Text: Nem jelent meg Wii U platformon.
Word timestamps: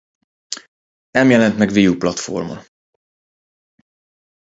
Nem 1.11 1.29
jelent 1.29 1.57
meg 1.57 1.69
Wii 1.71 1.87
U 1.87 1.97
platformon. 1.97 2.59